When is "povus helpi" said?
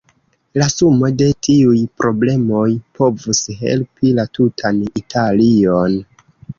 2.97-4.17